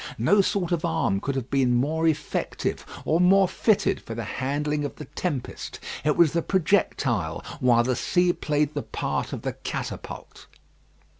[0.17, 4.83] No sort of arm could have been more effective, or more fitted for the handling
[4.83, 5.79] of the tempest.
[6.03, 10.47] It was the projectile, while the sea played the part of the catapult.